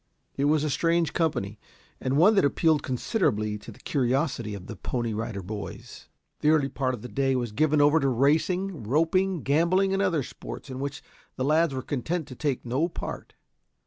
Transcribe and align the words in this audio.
It 0.35 0.45
was 0.45 0.63
a 0.63 0.69
strange 0.71 1.13
company, 1.13 1.59
and 1.99 2.17
one 2.17 2.33
that 2.33 2.43
appealed 2.43 2.81
considerably 2.81 3.59
to 3.59 3.71
the 3.71 3.77
curiosity 3.77 4.55
of 4.55 4.65
the 4.65 4.75
Pony 4.75 5.13
Rider 5.13 5.43
Boys. 5.43 6.07
The 6.39 6.49
early 6.49 6.69
part 6.69 6.95
of 6.95 7.03
the 7.03 7.07
day 7.07 7.35
was 7.35 7.51
given 7.51 7.79
over 7.79 7.99
to 7.99 8.09
racing, 8.09 8.81
roping, 8.85 9.43
gambling 9.43 9.93
and 9.93 10.01
other 10.01 10.23
sports 10.23 10.71
in 10.71 10.79
which 10.79 11.03
the 11.35 11.43
lads 11.45 11.75
were 11.75 11.83
content 11.83 12.27
to 12.29 12.35
take 12.35 12.65
no 12.65 12.89
part. 12.89 13.35